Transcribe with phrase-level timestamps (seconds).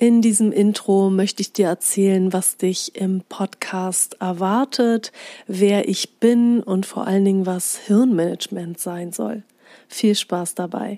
[0.00, 5.12] In diesem Intro möchte ich dir erzählen, was dich im Podcast erwartet,
[5.46, 9.42] wer ich bin und vor allen Dingen, was Hirnmanagement sein soll.
[9.88, 10.96] Viel Spaß dabei.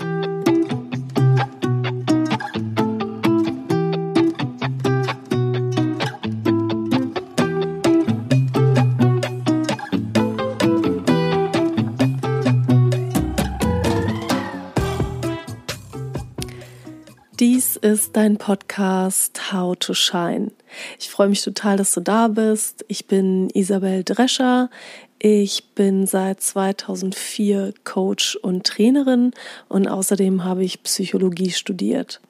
[17.93, 20.50] Ist dein Podcast How to Shine.
[20.98, 22.86] Ich freue mich total, dass du da bist.
[22.89, 24.71] Ich bin Isabel Drescher.
[25.18, 29.32] Ich bin seit 2004 Coach und Trainerin
[29.68, 32.22] und außerdem habe ich Psychologie studiert.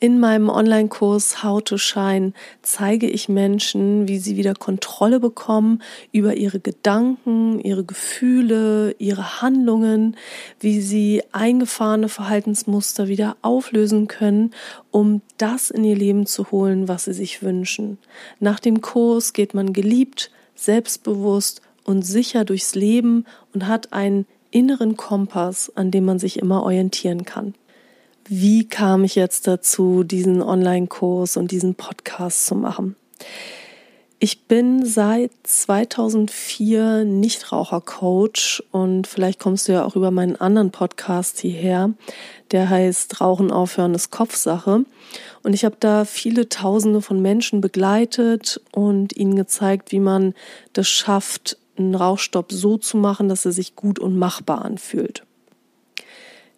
[0.00, 6.36] In meinem Online-Kurs How to Shine zeige ich Menschen, wie sie wieder Kontrolle bekommen über
[6.36, 10.16] ihre Gedanken, ihre Gefühle, ihre Handlungen,
[10.60, 14.52] wie sie eingefahrene Verhaltensmuster wieder auflösen können,
[14.92, 17.98] um das in ihr Leben zu holen, was sie sich wünschen.
[18.38, 24.96] Nach dem Kurs geht man geliebt, selbstbewusst und sicher durchs Leben und hat einen inneren
[24.96, 27.54] Kompass, an dem man sich immer orientieren kann
[28.28, 32.94] wie kam ich jetzt dazu, diesen Online-Kurs und diesen Podcast zu machen?
[34.20, 41.38] Ich bin seit 2004 Nichtraucher-Coach und vielleicht kommst du ja auch über meinen anderen Podcast
[41.38, 41.92] hierher.
[42.50, 44.84] Der heißt Rauchen aufhören ist Kopfsache.
[45.44, 50.34] Und ich habe da viele Tausende von Menschen begleitet und ihnen gezeigt, wie man
[50.72, 55.22] das schafft, einen Rauchstopp so zu machen, dass er sich gut und machbar anfühlt.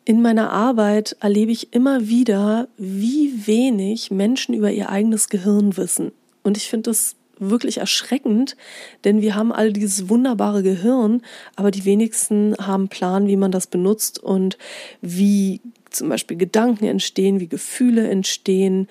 [0.04, 6.12] In meiner Arbeit erlebe ich immer wieder, wie wenig Menschen über ihr eigenes Gehirn wissen.
[6.42, 8.56] Und ich finde das wirklich erschreckend,
[9.04, 11.22] denn wir haben all dieses wunderbare Gehirn,
[11.56, 14.58] aber die wenigsten haben Plan, wie man das benutzt und
[15.00, 18.88] wie zum Beispiel Gedanken entstehen, wie Gefühle entstehen.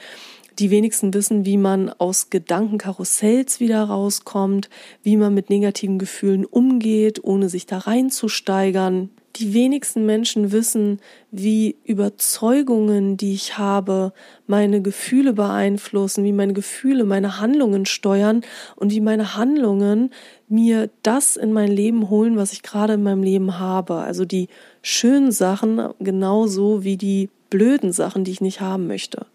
[0.60, 4.70] Die wenigsten wissen, wie man aus Gedankenkarussells wieder rauskommt,
[5.02, 9.10] wie man mit negativen Gefühlen umgeht, ohne sich da reinzusteigern.
[9.38, 11.00] Die wenigsten Menschen wissen,
[11.32, 14.12] wie Überzeugungen, die ich habe,
[14.48, 18.42] meine Gefühle beeinflussen, wie meine Gefühle meine Handlungen steuern
[18.76, 20.10] und wie meine Handlungen
[20.50, 24.00] mir das in mein Leben holen, was ich gerade in meinem Leben habe.
[24.00, 24.50] Also die
[24.82, 29.26] schönen Sachen genauso wie die blöden Sachen, die ich nicht haben möchte.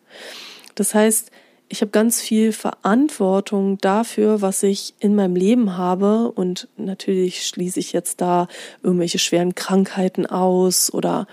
[0.75, 1.31] Das heißt,
[1.69, 6.31] ich habe ganz viel Verantwortung dafür, was ich in meinem Leben habe.
[6.31, 8.49] Und natürlich schließe ich jetzt da
[8.83, 11.27] irgendwelche schweren Krankheiten aus oder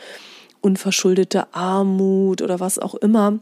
[0.61, 3.39] unverschuldete Armut oder was auch immer.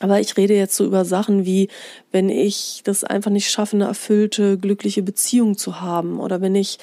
[0.00, 1.68] Aber ich rede jetzt so über Sachen wie,
[2.12, 6.78] wenn ich das einfach nicht schaffe, eine erfüllte, glückliche Beziehung zu haben oder wenn ich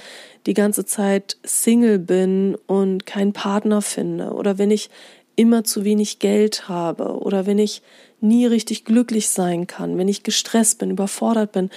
[0.48, 4.90] die ganze Zeit Single bin und keinen Partner finde oder wenn ich
[5.36, 7.82] immer zu wenig Geld habe oder wenn ich
[8.22, 11.70] nie richtig glücklich sein kann, wenn ich gestresst bin, überfordert bin.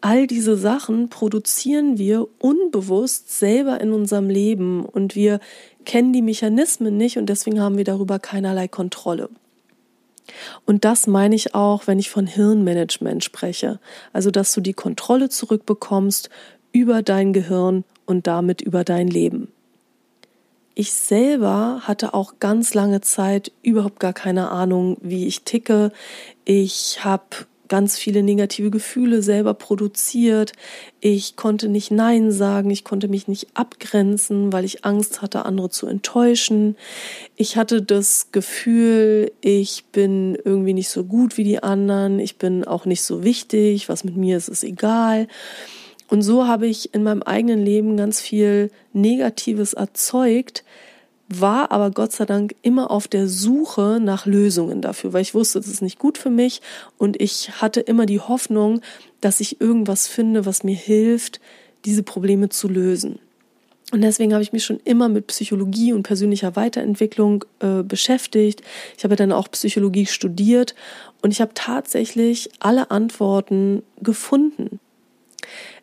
[0.00, 5.40] All diese Sachen produzieren wir unbewusst selber in unserem Leben und wir
[5.84, 9.30] kennen die Mechanismen nicht und deswegen haben wir darüber keinerlei Kontrolle.
[10.66, 13.78] Und das meine ich auch, wenn ich von Hirnmanagement spreche.
[14.12, 16.30] Also, dass du die Kontrolle zurückbekommst
[16.72, 19.53] über dein Gehirn und damit über dein Leben.
[20.76, 25.92] Ich selber hatte auch ganz lange Zeit überhaupt gar keine Ahnung, wie ich ticke.
[26.44, 30.52] Ich habe ganz viele negative Gefühle selber produziert.
[31.00, 35.70] Ich konnte nicht Nein sagen, ich konnte mich nicht abgrenzen, weil ich Angst hatte, andere
[35.70, 36.76] zu enttäuschen.
[37.36, 42.64] Ich hatte das Gefühl, ich bin irgendwie nicht so gut wie die anderen, ich bin
[42.64, 45.28] auch nicht so wichtig, was mit mir ist, ist egal.
[46.08, 50.64] Und so habe ich in meinem eigenen Leben ganz viel Negatives erzeugt,
[51.28, 55.58] war aber Gott sei Dank immer auf der Suche nach Lösungen dafür, weil ich wusste,
[55.58, 56.60] das ist nicht gut für mich
[56.98, 58.82] und ich hatte immer die Hoffnung,
[59.20, 61.40] dass ich irgendwas finde, was mir hilft,
[61.86, 63.18] diese Probleme zu lösen.
[63.92, 68.62] Und deswegen habe ich mich schon immer mit Psychologie und persönlicher Weiterentwicklung äh, beschäftigt.
[68.98, 70.74] Ich habe dann auch Psychologie studiert
[71.22, 74.73] und ich habe tatsächlich alle Antworten gefunden.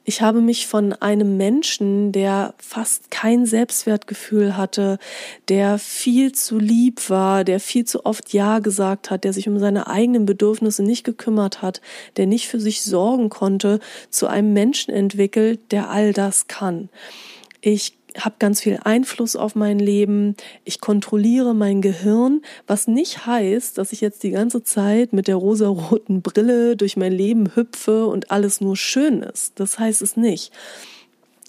[0.04, 4.98] Ich habe mich von einem Menschen, der fast kein Selbstwertgefühl hatte,
[5.48, 9.60] der viel zu lieb war, der viel zu oft Ja gesagt hat, der sich um
[9.60, 11.82] seine eigenen Bedürfnisse nicht gekümmert hat,
[12.18, 16.90] der nicht für sich sorgen konnte, zu einem Menschen entwickelt, der all das kann.
[17.62, 23.78] Ich habe ganz viel Einfluss auf mein Leben, ich kontrolliere mein Gehirn, was nicht heißt,
[23.78, 28.32] dass ich jetzt die ganze Zeit mit der rosaroten Brille durch mein Leben hüpfe und
[28.32, 29.60] alles nur schön ist.
[29.60, 30.52] Das heißt es nicht.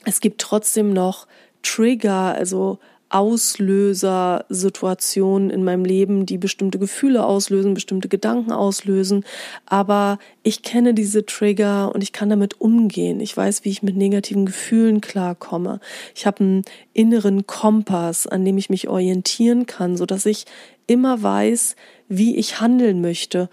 [0.04, 1.26] Es gibt trotzdem noch
[1.62, 2.78] Trigger, also
[3.12, 9.24] Auslöser-Situationen in meinem Leben, die bestimmte Gefühle auslösen, bestimmte Gedanken auslösen.
[9.66, 13.20] Aber ich kenne diese Trigger und ich kann damit umgehen.
[13.20, 15.80] Ich weiß, wie ich mit negativen Gefühlen klarkomme.
[16.14, 20.46] Ich habe einen inneren Kompass, an dem ich mich orientieren kann, so dass ich
[20.86, 21.76] immer weiß,
[22.08, 23.48] wie ich handeln möchte,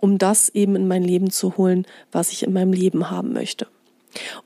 [0.00, 3.66] um das eben in mein Leben zu holen, was ich in meinem Leben haben möchte.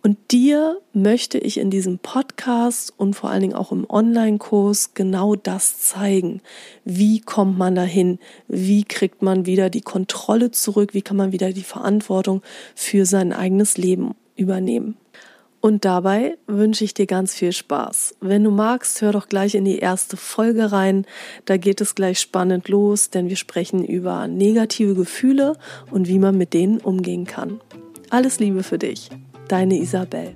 [0.06, 5.34] Und dir möchte ich in diesem Podcast und vor allen Dingen auch im Online-Kurs genau
[5.34, 6.42] das zeigen.
[6.84, 8.18] Wie kommt man dahin?
[8.46, 10.92] Wie kriegt man wieder die Kontrolle zurück?
[10.92, 12.42] Wie kann man wieder die Verantwortung
[12.74, 14.98] für sein eigenes Leben übernehmen?
[15.62, 18.16] Und dabei wünsche ich dir ganz viel Spaß.
[18.20, 21.06] Wenn du magst, hör doch gleich in die erste Folge rein.
[21.46, 25.56] Da geht es gleich spannend los, denn wir sprechen über negative Gefühle
[25.90, 27.62] und wie man mit denen umgehen kann.
[28.10, 29.08] Alles Liebe für dich.
[29.48, 30.34] Deine Isabel.